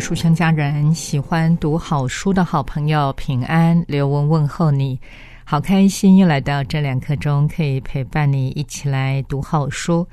[0.00, 4.98] 书香家人，喜欢读好书的好朋友，平安，刘文问候你，
[5.44, 10.06] 好开心又来到这两刻钟，可以陪伴你一起来读好书。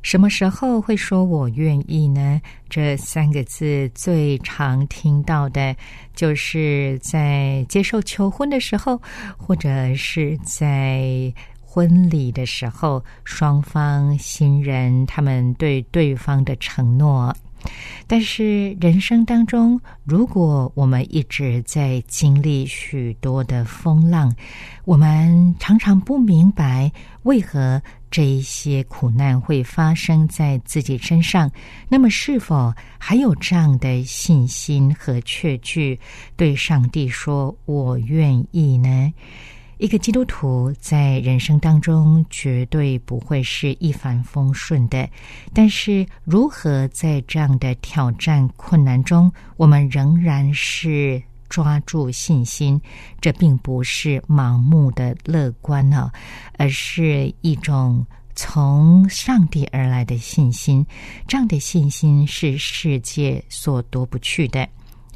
[0.00, 2.40] 什么时候会说我愿意呢？
[2.70, 5.74] 这三个字最常听到的，
[6.14, 9.00] 就是在接受求婚的时候，
[9.36, 17.34] 或者是在婚礼的时候，双方新人他们对对方的承诺。
[18.06, 24.34] 但是人生当中，如果我们一直在经历许多的风浪，
[24.84, 26.90] 我们常常不明白
[27.24, 31.50] 为何这一些苦难会发生在自己身上。
[31.88, 35.98] 那么，是否还有这样的信心和确据，
[36.36, 39.12] 对上帝说“我愿意”呢？
[39.78, 45.08] 一个基督徒在人生当中绝对不会是一帆风顺的，
[45.54, 52.80] 但是如何在这样的挑战困难中，我们仍然是抓住信心？
[53.20, 56.10] 这并不是盲目的乐观呢，
[56.56, 60.84] 而是一种从上帝而来的信心。
[61.28, 64.68] 这样的信心是世界所夺不去的。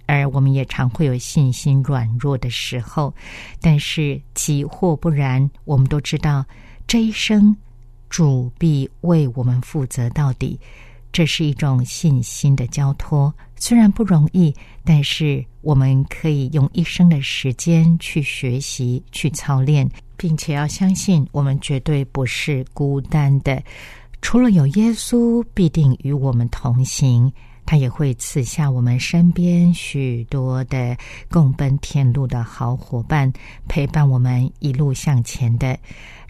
[0.06, 3.14] 而我们也常会有信心软弱的时候，
[3.60, 6.44] 但是即或不然，我们都知道
[6.86, 7.56] 这一生
[8.10, 10.58] 主必为我们负责到底。
[11.12, 23.62] 这是一种信心的交托，虽然不容易，但是我们可以用一生的时间去学习、去操练，并且要相信我们绝对不是孤单的。
[24.22, 27.30] 除了有耶稣，必定与我们同行。
[27.72, 30.94] 他也会赐下我们身边许多的
[31.30, 33.32] 共奔天路的好伙伴，
[33.66, 35.74] 陪伴我们一路向前的。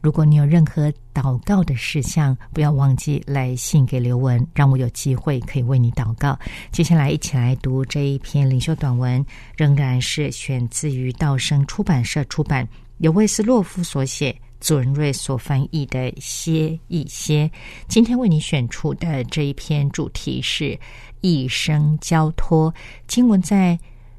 [0.01, 6.39] 如果你有任何祷告的事项，不要忘记来信给刘文，让我有机会可以为你祷告。
[6.71, 9.27] 接下来一起来读这一篇领袖短文，
[9.57, 12.65] 仍然是选自于道生出版社出版，
[12.99, 14.33] 由魏斯洛夫所写。
[14.63, 17.49] 祖仁瑞所翻译的《歇一歇》，
[17.89, 20.79] 今天为你选出的这一篇主题是
[21.21, 22.73] 一生交托。
[23.09, 23.77] 经文在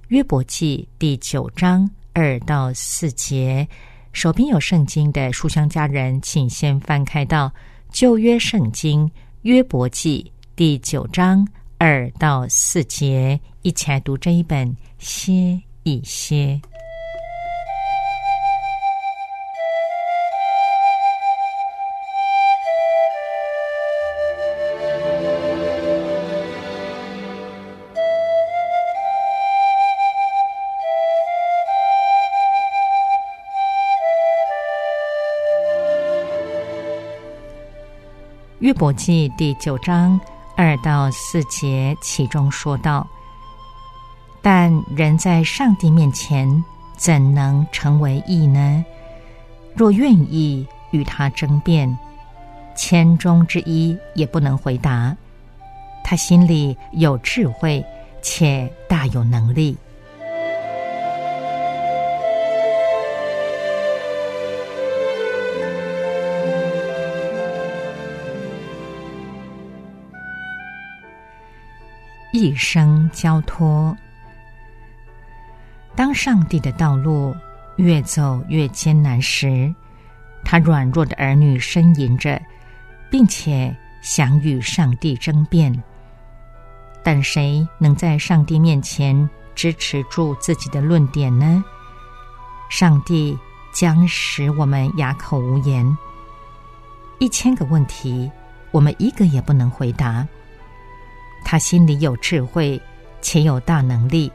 [0.10, 3.66] 约伯记第九章二到四节。
[4.12, 7.50] 手边有圣经的书香家人，请先翻开到
[7.90, 9.10] 旧约圣经
[9.44, 14.68] 约伯记第九章二到四节，一起来读这一本
[15.00, 16.60] 《歇一歇》。
[38.64, 40.18] 约伯记第九章
[40.56, 43.06] 二到四节，其中说道
[44.42, 46.64] ：“但人在上帝面前
[46.96, 48.86] 怎能成为义呢？
[49.76, 51.94] 若愿意与他争辩，
[52.74, 55.14] 千中之一也不能回答。
[56.02, 57.84] 他心里有智慧，
[58.22, 59.76] 且大有能力。”
[72.44, 73.96] 一生交托。
[75.96, 77.34] 当上帝的道路
[77.78, 79.74] 越走越艰难时，
[80.44, 82.42] 他软弱的儿女呻吟着，
[83.10, 85.74] 并且想与上帝争辩。
[87.02, 91.64] 但谁能在上帝面前支持住自己的论点呢？
[92.70, 93.38] 上帝
[93.74, 95.98] 将使我们哑口无言。
[97.20, 98.30] 一千个问题，
[98.72, 100.28] 我们一个也不能回答。
[101.44, 102.82] 他心里有智慧，
[103.22, 104.32] 且有大能力。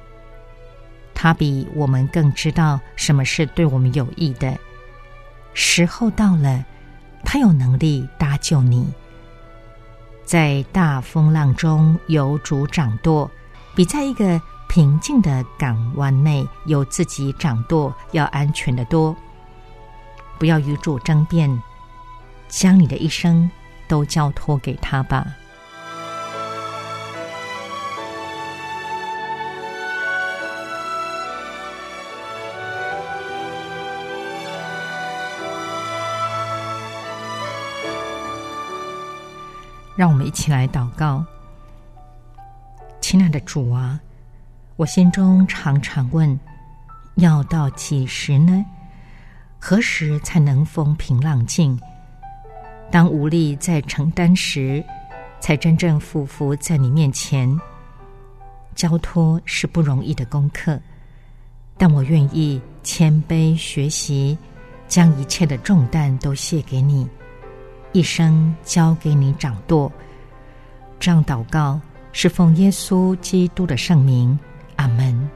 [1.14, 4.56] 他比我们更知道什么是对我们有益的。
[5.52, 6.64] 时候到了，
[7.24, 8.88] 他有能力搭救你。
[10.24, 13.28] 在大风浪中有主掌舵，
[13.74, 19.16] 比在一个平静的港湾内有自己掌舵要安全的多。
[20.38, 21.50] 不要与主争辩，
[22.46, 23.50] 将你的一生
[23.88, 25.26] 都交托给他吧。
[39.98, 41.24] 让我们一起来祷告，
[43.00, 43.98] 亲爱的主啊，
[44.76, 46.38] 我心中常常问：
[47.16, 48.64] 要到几时呢？
[49.58, 51.76] 何时才能风平浪静？
[52.92, 54.84] 当无力再承担时，
[55.40, 57.60] 才真正俯伏在你面前。
[58.76, 60.80] 交托是不容易的功课，
[61.76, 64.38] 但我愿意谦卑学习，
[64.86, 67.04] 将一切的重担都卸给你。
[67.98, 69.90] 一生交给你掌舵，
[71.00, 71.80] 这样祷告
[72.12, 74.38] 是奉耶稣基督的圣名，
[74.76, 75.28] 阿门。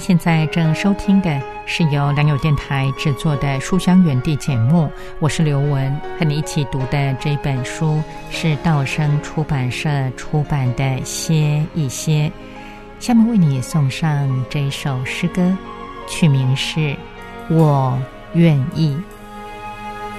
[0.00, 12.32] 现在正收听的是由良友电台制作的《书香园地》节目，我是刘雯，和你一起读的这本书是道生出版社出版的《歇一歇》。
[13.02, 15.54] 下面为你送上这首诗歌，
[16.08, 16.80] 曲名是
[17.50, 17.96] 《我
[18.32, 18.96] 愿意》。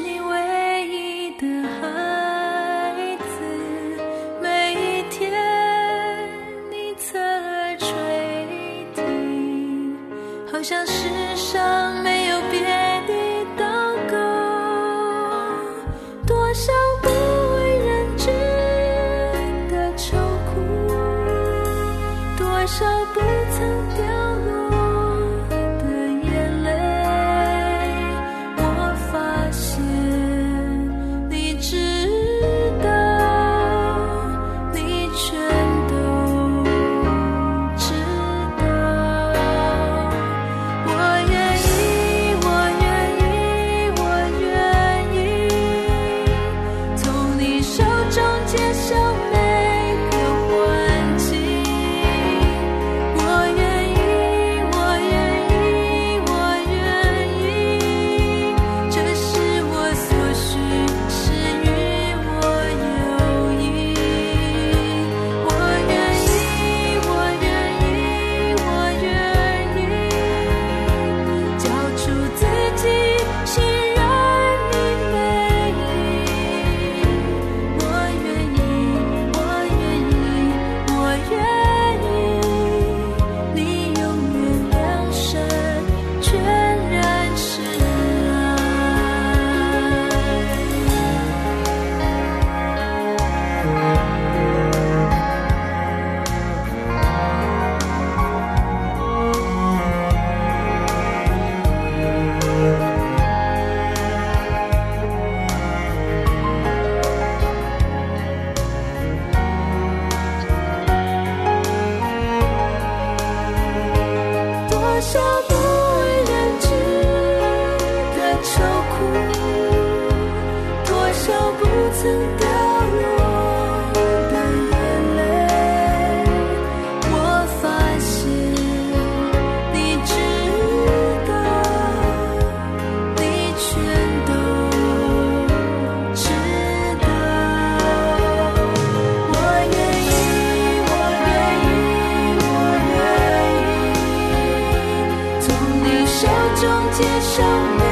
[147.00, 147.42] 接受
[147.78, 147.89] 你。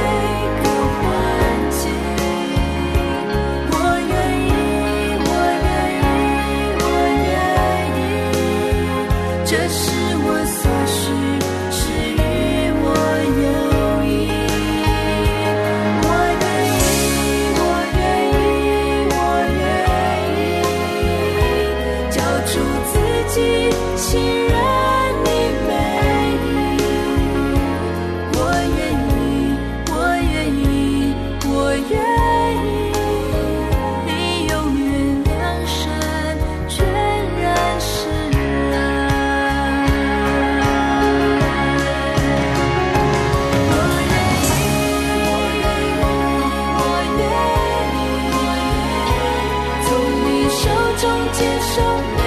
[51.78, 52.27] show me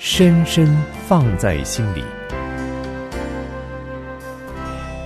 [0.00, 0.64] 深深
[1.08, 2.04] 放在心里。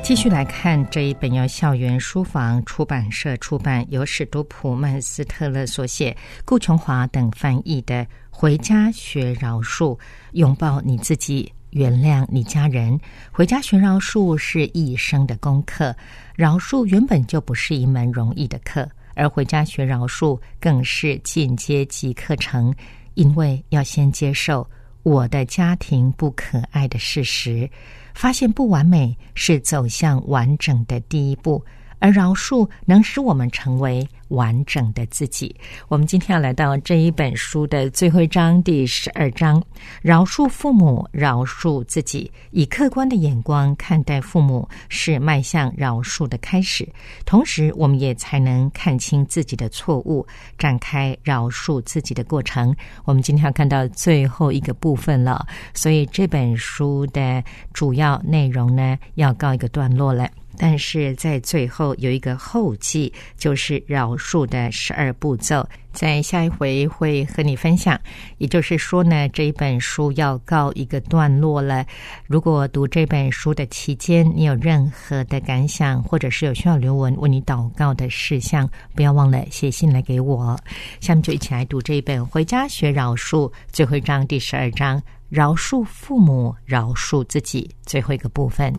[0.02, 9.98] 继续来看这一本由校园书房出版社出版，由史都普曼斯特勒所写，顾琼华等翻译的《回家学饶恕，
[10.32, 12.92] 拥抱你自己，原谅你家人》。
[13.32, 15.96] 回家学饶恕是一生的功课，
[16.36, 22.74] 饶恕原本就不是一门容易的课，而回家学饶恕更是进阶级课程，
[23.14, 24.68] 因为要先接受
[25.02, 27.70] 我的家庭不可爱的事实。
[28.14, 31.64] 发现不完美是走向完整的第一步，
[32.02, 35.54] 而饶恕能使我们成为完整的自己。
[35.86, 39.62] 我们今天要来到这一本书的最后一章，第十二章：
[40.02, 42.28] 饶恕父母，饶恕自己。
[42.50, 46.88] 以客观的眼光看待父母，是迈向饶恕的开始。
[47.24, 50.26] 同时，我们也才能看清自己的错误，
[50.58, 52.74] 展开饶恕自己的过程。
[53.04, 60.28] 我们今天要看到最后一个部分了，所以这本书的主要内容呢，要告一个段落了。
[60.64, 68.00] 但是在最后有一个后记，就是饶恕的十二步骤，在下一回会和你分享。
[68.38, 71.84] 也就是说呢，这一本书要告一个段落了。
[72.28, 80.56] 如果读这本书的期间，你有任何的感想，或者是有需要刘文为你祷告的事项，不要忘了写信来给我。
[81.00, 87.68] 下面就一起来读这一本《回家学饶恕》最后一章第十二章：饶恕父母，饶恕自己。
[87.84, 88.72] 最后一个部分。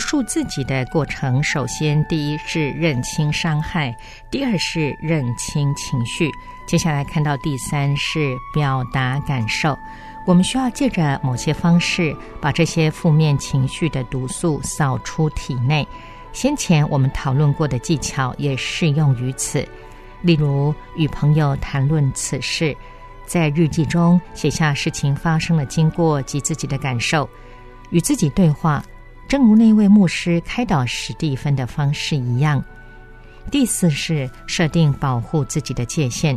[0.00, 3.94] 饶恕自己的过程，首先第一是认清伤害，
[4.30, 6.30] 第二是认清情绪，
[6.66, 9.78] 接下来看到第三是表达感受。
[10.26, 15.86] 我们需要借着某些方式，把这些负面情绪的毒素扫出体内。
[16.32, 19.68] 先前我们讨论过的技巧也适用于此，
[20.22, 22.74] 例如与朋友谈论此事，
[23.26, 27.28] 在日记中写下事情发生的经过及自己的感受，
[27.90, 28.82] 与自己对话。
[29.30, 32.60] 正如那位牧师开导史蒂芬的方式一样，
[33.48, 36.36] 第四是设定保护自己的界限。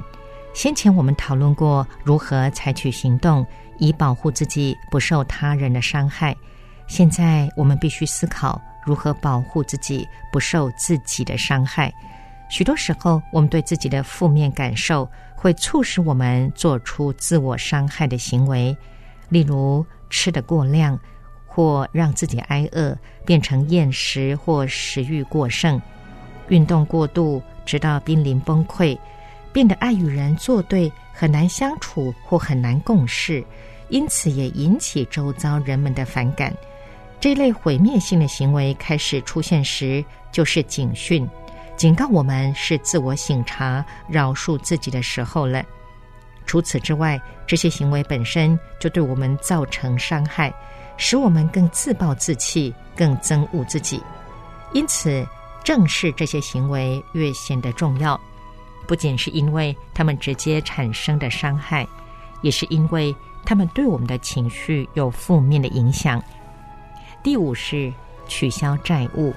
[0.53, 3.43] 先前我们讨论过如何采取行动
[3.79, 6.37] 以保护自己不受他人的伤害，
[6.85, 11.91] 现在我们必须思考如何保护自己不受自己的伤害。
[12.47, 18.77] 许多时候，我们对自己的负面感受会促使我们做出自我伤害的行为，
[19.29, 20.95] 例如吃得过量。
[21.53, 25.79] 或让自己挨饿，变成厌食或食欲过剩，
[26.47, 28.97] 运动过度，直到濒临崩溃，
[29.51, 33.43] 变得爱与人作对，很难相处或很难共事，
[33.89, 36.51] 因此也引起周遭人们的反感。
[37.19, 41.29] 这类毁灭性的行为开始出现时，就是警讯，
[41.77, 45.63] 警告我们是自我省察、饶恕自己的时候了。
[46.45, 50.53] 除此之外，这些行为本身就对我们造成伤害。
[51.05, 54.01] 使我们更自暴自弃，更憎恶自己。
[54.71, 55.27] 因此，
[55.61, 58.17] 正视这些行为越显得重要。
[58.87, 61.85] 不仅是因为他们直接产生的伤害，
[62.41, 66.23] 也是因为他们对我们的情绪有负面的影响。
[67.21, 67.91] 第五是
[68.25, 69.33] 取消债务。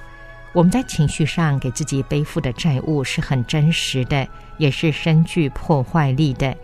[0.53, 4.25] 我们在情绪上给自己背负的债务是很真实的，
[4.57, 6.55] 也是深具破坏力的，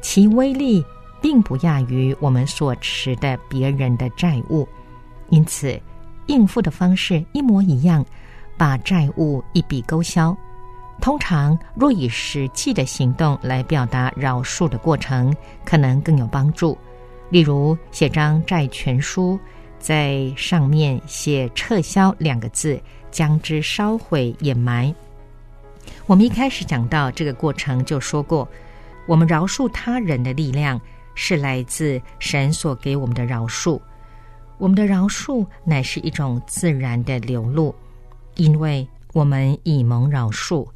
[0.00, 0.82] 其威力。
[1.20, 4.66] 并不亚于我们所持的别人的债务，
[5.30, 5.80] 因此
[6.26, 8.04] 应付的方式一模一样，
[8.56, 10.36] 把债务一笔勾销。
[11.00, 16.76] 通常若以实际的行动来表达饶恕的过程，可能更有帮助。
[17.28, 19.38] 例如写张债权书，
[19.78, 22.80] 在上面写“撤销”两个字，
[23.10, 24.94] 将之烧毁掩埋。
[26.06, 28.48] 我们一开始讲到这个过程就说过，
[29.06, 30.80] 我们饶恕他人的力量。
[31.16, 33.80] 是来自神所给我们的饶恕，
[34.58, 37.74] 我们的饶恕乃是一种自然的流露，
[38.36, 40.68] 因为我们已蒙饶恕，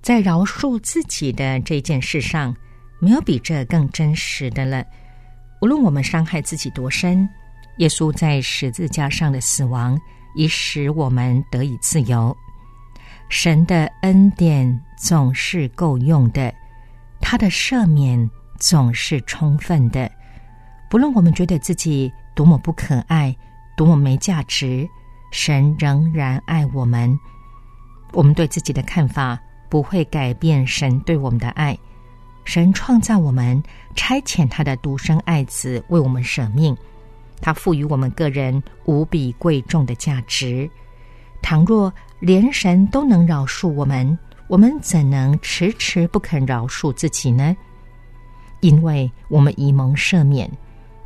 [0.00, 2.56] 在饶恕自己的这件事上，
[2.98, 4.84] 没有比这更真实的了。
[5.60, 7.28] 无论我们伤害自己多深，
[7.76, 9.96] 耶稣在十字架上的死亡
[10.34, 12.36] 已使我们得以自由。
[13.28, 16.52] 神的恩典总是够用的，
[17.20, 18.28] 他的赦免
[18.62, 20.08] 总是充分的。
[20.88, 23.36] 不论我们觉得自己多么不可爱，
[23.76, 24.88] 多么没价值，
[25.32, 27.18] 神仍然爱我们。
[28.12, 29.36] 我们对自己的看法
[29.68, 31.76] 不会改变神对我们的爱。
[32.44, 33.60] 神创造我们，
[33.96, 36.76] 差遣他的独生爱子为我们舍命，
[37.40, 40.70] 他赋予我们个人无比贵重的价值。
[41.40, 44.16] 倘若连神都能饶恕我们，
[44.46, 47.56] 我们怎能迟迟不肯饶恕自己呢？
[48.62, 50.50] 因为我们已蒙赦免，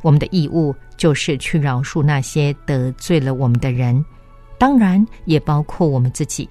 [0.01, 4.03] 我们的义务就是去饶恕那些得罪了我们的人，
[4.57, 6.47] 当然也包括我们自己。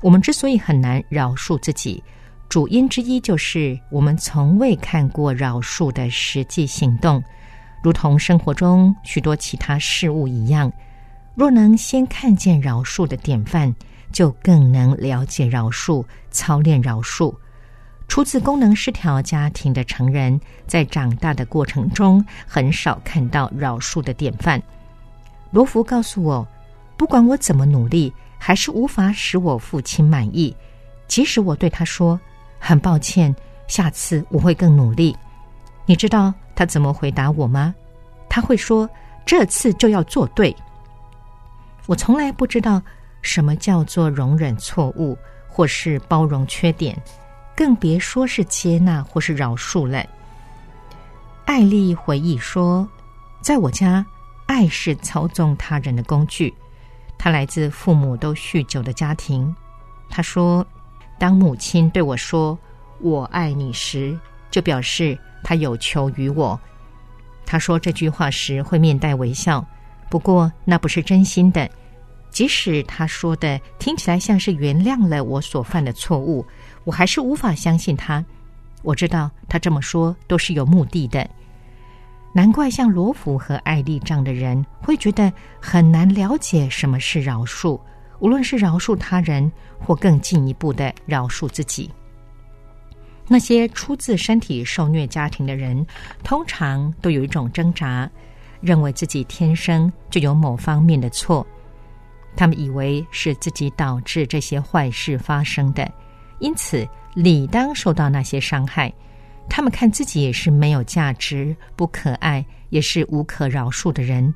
[0.00, 2.02] 我们之所以很难饶恕自己，
[2.48, 7.22] 主因之一就是我们从未看过饶恕的实际行动，
[7.82, 10.70] 如同生活中许多其他事物一样。
[11.34, 13.74] 若能先看见饶恕的典范，
[14.12, 17.34] 就更能了解饶恕、操练饶恕。
[18.12, 24.62] 出自功能失调家庭的成人，在长大的过程中很少看到饶恕的典范。
[25.50, 26.46] 罗福告诉我，
[26.98, 30.54] 不管我怎么努力，还是无法使我父亲满意。
[31.08, 32.20] 即使我对他说
[32.58, 33.34] 很抱歉，
[33.66, 35.16] 下次我会更努力。
[35.86, 37.74] 你知道他怎么回答我吗？
[38.28, 38.86] 他会说
[39.24, 40.54] ：“这次就要做对。”
[41.88, 42.82] 我从来不知道
[43.22, 45.16] 什么叫做容忍错误，
[45.48, 46.94] 或是包容缺点，
[47.62, 50.04] 更别说是接纳或是饶恕了。
[51.44, 52.88] 艾丽回忆说
[53.40, 54.04] ：“在我家，
[54.46, 56.52] 爱是操纵他人的工具。
[57.16, 59.54] 他来自父母都酗酒的家庭。
[60.10, 60.66] 他说，
[61.20, 62.58] 当母亲对我说
[62.98, 64.18] ‘我爱你’时，
[64.50, 66.58] 就表示他有求于我。
[67.46, 69.64] 他说这句话时会面带微笑。”
[70.10, 71.70] 不过那不是真心的，
[72.28, 76.44] 即使他说的听起来像是原谅了我所犯的错误，
[76.84, 78.24] 我还是无法相信他。
[78.82, 81.28] 我知道他这么说都是有目的的。
[82.34, 87.80] 难怪像罗福和艾丽这样的人会觉得很难了解什么是饶恕，
[88.20, 91.90] 无论是饶恕他人，或更进一步的饶恕自己。
[93.28, 95.86] 那些出自身体受虐家庭的人，
[96.24, 98.10] 通常都有一种挣扎。
[98.60, 101.44] 认为自己天生就有某方面的错，
[102.36, 105.90] 他们以为是自己导致这些坏事发生的，
[106.42, 108.92] 因此理当受到那些伤害。
[109.48, 114.32] 他们看自己也是没有价值、不可爱，也是无可饶恕的人。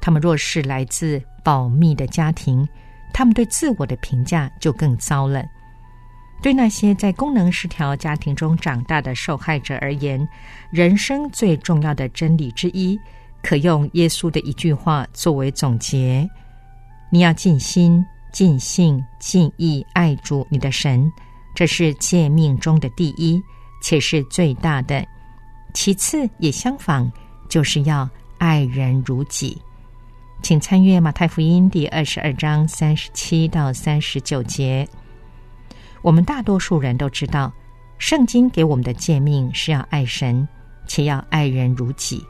[0.00, 2.66] 他们若是来自保密的家庭，
[3.12, 5.44] 他们对自我的评价就更糟了。
[6.42, 10.26] 对那些在功能失调家庭中长大的受害者而言，
[10.70, 12.98] 人生最重要的真理之一。
[13.42, 16.28] 可用耶稣的一句话作为总结：
[17.10, 18.04] 你要尽心、
[18.34, 21.08] 尽性、尽意爱主你的神，
[21.54, 23.40] 这是诫命中的第一，
[23.80, 25.06] 且是最大的。
[25.72, 27.08] 其次也相仿，
[27.48, 29.56] 就是要爱人如己。
[30.42, 34.84] 请参阅马太福音第二十二章三十七到三十九节。
[36.02, 37.52] 我们大多数人都知道，
[37.98, 40.46] 圣经给我们的诫命是要爱神，
[40.88, 42.20] 且要爱人如己。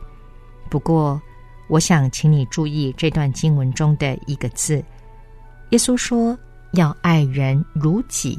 [0.69, 1.19] 不过，
[1.67, 4.85] 我想请你注意这段经文中的一个字。
[5.75, 6.39] 耶稣说
[6.75, 8.39] 要爱人如己。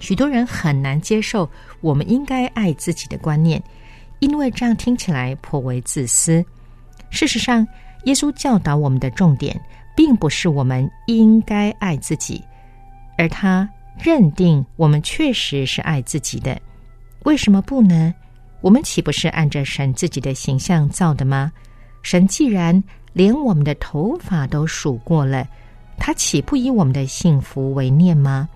[0.00, 1.48] 许多人很难接受
[1.80, 3.62] 我们应该爱自己的观念，
[4.18, 6.44] 因为这样听起来颇为自私。
[7.08, 7.66] 事实上，
[8.04, 9.58] 耶稣教导我们的重点，
[9.96, 12.44] 并不是我们应该爱自己，
[13.16, 13.66] 而他
[13.98, 16.60] 认定我们确实是爱自己的。
[17.24, 18.12] 为什么不呢？
[18.60, 21.50] 我们岂不是按着神自己的形象造的吗？
[22.02, 25.48] 神既然连我们的头发都数过了，
[25.98, 28.48] 他岂不以我们的幸福为念吗？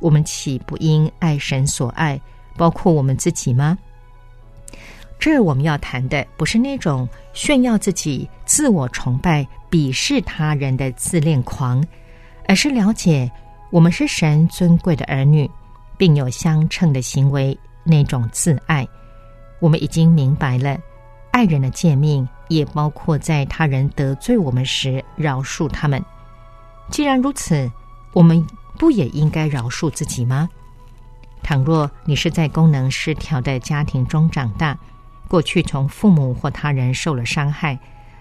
[0.00, 2.20] 我们岂不应爱神所爱，
[2.56, 3.76] 包括我们自己吗？
[5.18, 11.84] 这我们要谈的不是那种炫耀自己、自我崇拜、鄙视他人的自恋狂，
[12.48, 13.30] 而是了解
[13.70, 15.48] 我们是神尊贵的儿女，
[15.98, 18.88] 并有相称的行为，那种自爱。
[19.58, 20.78] 我们已经明白了，
[21.30, 26.02] 爱人的诫命也包括在他人得罪我们时饶恕他们。
[26.90, 27.70] 既然如此，
[28.12, 28.46] 我们
[28.78, 30.48] 不也应该饶恕自己吗？
[31.42, 34.76] 倘若你是在功能失调的家庭中长大，
[35.28, 37.78] 过去从父母或他人受了伤害，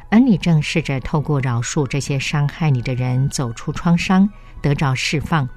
[0.10, 4.30] 而你正试着透过饶恕这些伤害你的人走出创伤，
[4.62, 5.48] 得着释放，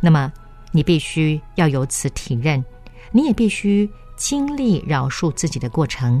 [0.00, 0.32] 那么
[0.72, 2.64] 你必须要有此体认，
[3.12, 3.88] 你也必须。
[4.20, 6.20] 经历饶恕自己的过程，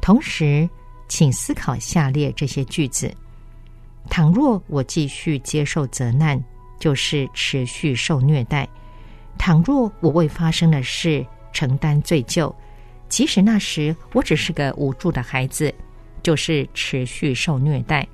[0.00, 0.70] 同时，
[1.08, 3.12] 请思考下列这些句子：
[4.08, 6.42] 倘若我继续接受责难，
[6.78, 8.66] 就是持续受虐待；
[9.38, 12.54] 倘若我为发生的事承担罪疚，
[13.08, 15.72] 即使那时我只是个无助的孩子，
[16.22, 18.04] 就是持续受虐待；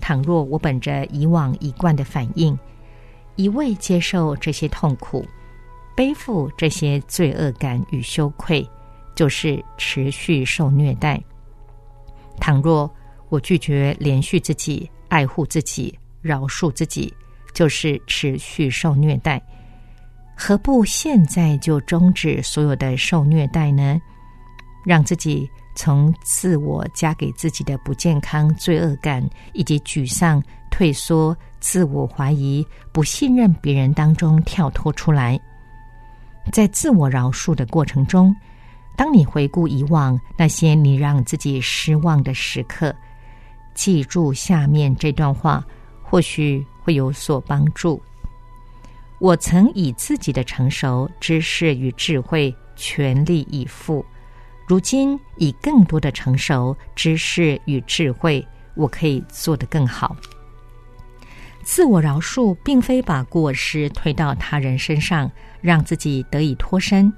[0.00, 2.58] 倘若我本着以往一贯的反应，
[3.34, 5.26] 一味接受这些痛苦，
[5.96, 8.68] 背负这些罪恶感与羞愧。
[9.16, 11.18] 就是持续受虐待。
[12.38, 12.94] 倘若
[13.30, 17.12] 我拒绝连续自己、爱护自己、饶恕自己，
[17.52, 19.42] 就是持续受虐待。
[20.34, 23.98] 何不现在就终止所有的受虐待呢？
[24.84, 35.40] 让自己从自我加给自己的不健康罪恶感以及沮丧、退缩、自我怀疑、不信任别人当中跳脱出来，
[36.52, 38.34] 在自我饶恕的过程中。
[38.96, 42.94] 当你回顾以往那些你让自己失望的时刻，
[43.76, 45.64] 记住下面这段话，
[46.02, 48.02] 或许会有所帮助。
[49.18, 54.04] 我曾以自己的成熟、知识与智慧全力以赴，
[54.66, 60.16] 如今以更多的成熟、知识与智慧，我可以做得更好。
[61.62, 67.12] 自我饶恕，并非把过失推到他人身上，让自己得以脱身。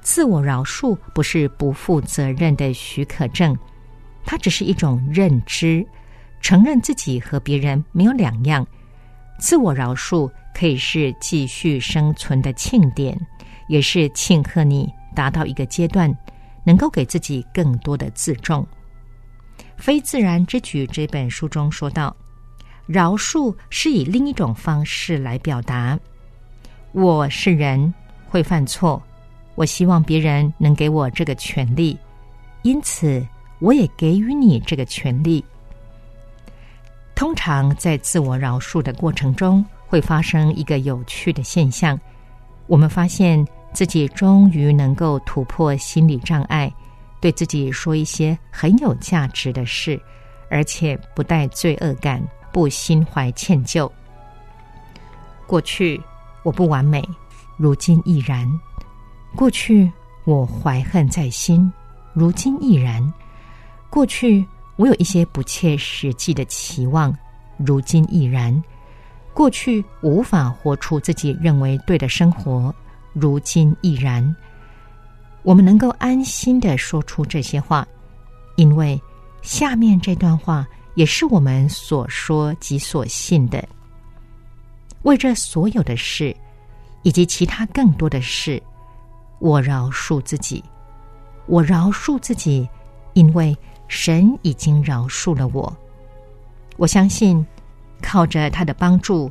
[0.00, 3.56] 自我饶恕不是不负责任的许可证，
[4.24, 5.86] 它只是一种认知，
[6.40, 8.66] 承认自己和别人没有两样。
[9.38, 13.18] 自我饶恕可以是继续生存的庆典，
[13.68, 16.14] 也是庆贺你达到一个阶段，
[16.64, 18.66] 能够给自己更多的自重。
[19.82, 22.14] 《非自然之举》这本书中说到，
[22.86, 25.98] 饶恕是以另一种方式来表达：
[26.92, 27.94] 我是人，
[28.28, 29.02] 会犯错。
[29.54, 31.98] 我希望别人能给我这个权利，
[32.62, 33.26] 因此
[33.58, 35.42] 我也给予你这个权利。
[37.20, 42.00] 通常在自我饶恕的过程中，会发生一个有趣的现象：
[42.66, 46.72] 我们发现自己终于能够突破心理障碍，
[47.20, 50.00] 对自己说一些很有价值的事，
[50.48, 53.86] 而且不带罪恶感，不心怀歉疚。
[55.46, 56.00] 过去
[56.42, 57.06] 我不完美，
[57.58, 58.50] 如今亦然。
[59.36, 59.92] 过去
[60.24, 61.70] 我怀恨在心，
[62.14, 63.02] 如今亦然；
[63.90, 64.42] 过去
[64.80, 67.14] 我有一些不切实际的期望，
[67.58, 68.50] 如今亦然；
[69.34, 72.74] 过去无法活出自己认为对的生活，
[73.12, 74.34] 如今亦然。
[75.42, 77.86] 我们能够安心的说出这些话，
[78.56, 78.98] 因为
[79.42, 83.62] 下面这段话也是我们所说及所信的。
[85.02, 86.34] 为这所有的事，
[87.02, 88.62] 以及其他更多的事。
[89.40, 90.64] 我饶恕自己，
[91.44, 92.66] 我饶恕自己，
[93.12, 93.54] 因为
[93.90, 95.76] 神已经饶恕了我。
[96.76, 97.44] 我相信，
[98.00, 99.28] 靠着他的帮助，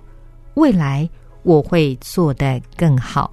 [0.55, 1.09] 未来
[1.43, 3.31] 我会做得更好。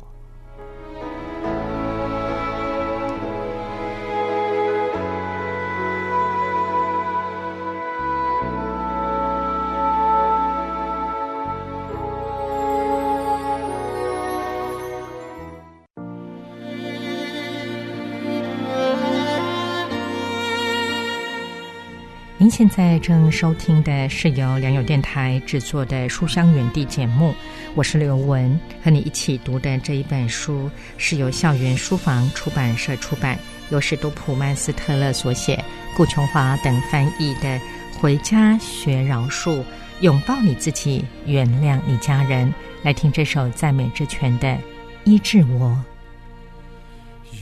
[22.56, 27.34] 现在正收听的是由良友电台制作的《书香园地》节目，
[27.74, 33.38] 我是刘文，和你一起读的这一本书是由校园书房出版社出版，
[33.68, 35.62] 由史都普曼斯特勒所写，
[35.94, 37.58] 顾琼华等翻译的
[38.00, 39.62] 《回家学饶恕，
[40.00, 42.48] 拥抱你自己，原谅你家人》。
[42.82, 44.48] 来听这首赞美之泉的
[45.04, 45.78] 《医治我》。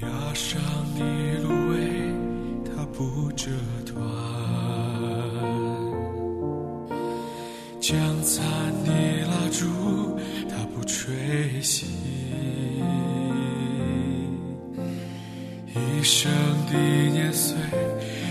[0.02, 0.60] 压上
[0.92, 1.78] 你芦苇，
[2.64, 3.52] 它不折
[7.86, 8.42] 将残
[8.86, 8.90] 的
[9.26, 9.66] 蜡烛，
[10.48, 11.14] 它不吹
[11.60, 11.84] 熄；
[15.68, 16.32] 一生
[16.72, 16.78] 的
[17.12, 17.54] 年岁，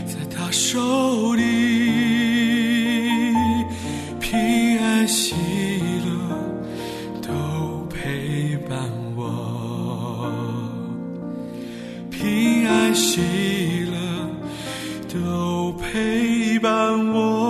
[0.07, 1.43] 在他手里，
[4.19, 5.35] 平安喜
[6.03, 6.09] 乐
[7.21, 10.31] 都陪伴我，
[12.09, 13.21] 平安喜
[13.85, 13.91] 乐
[15.13, 17.42] 都陪伴我。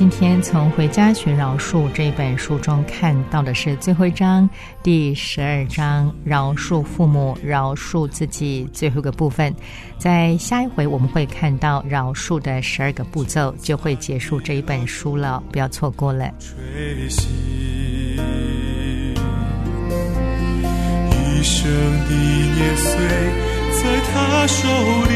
[0.00, 4.48] 今天从《回家学饶恕》这本书中看到的是最后一章，
[4.82, 9.54] 第十二章“饶恕父母，饶恕自己”最后一个部分。
[9.98, 16.32] 在下一回我们会看到饶恕的十二个步骤，就会结束这一本书了，不要错过了。
[16.38, 17.28] 吹醒，
[21.10, 21.70] 一生
[22.08, 22.96] 的年岁
[23.74, 24.66] 在他手
[25.10, 25.12] 里，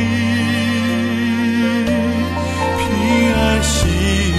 [2.76, 4.33] 平安喜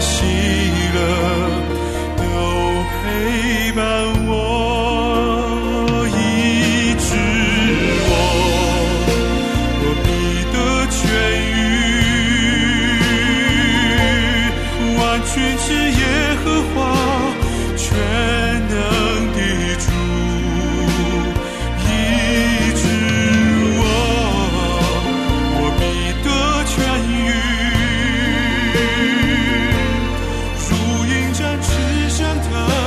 [0.00, 0.26] 喜
[0.94, 1.35] 乐。
[32.38, 32.85] 疼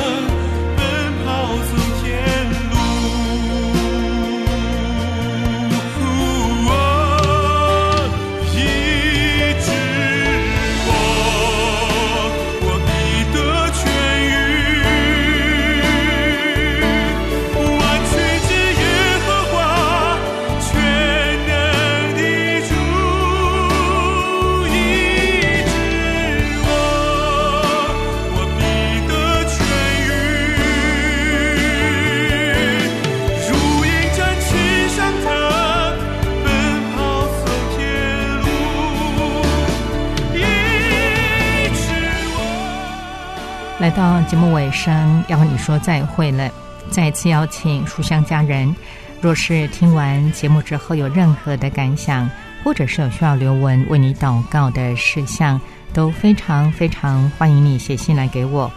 [44.72, 46.50] 生，要和你说再会了。
[46.90, 48.76] 再次邀请书香家人，
[49.22, 52.30] 若是听完节目之后有任何的感想，
[52.64, 55.60] 或者是有需要刘文为你祷告的事项，
[55.94, 58.72] 都非常非常欢迎你写信来给我。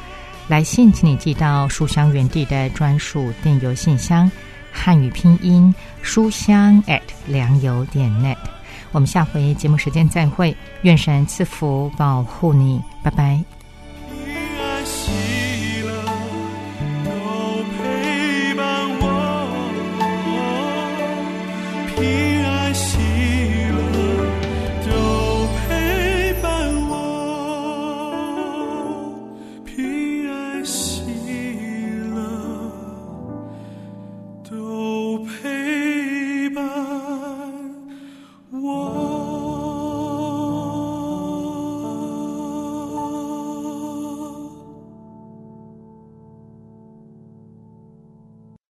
[0.48, 4.30] 来信请你寄到书香园地的专属电邮信箱，
[4.70, 8.36] 汉语拼音书香 at 良友点 net。
[8.90, 13.61] 我们下回节目时间再会，愿神赐福保护你，拜拜。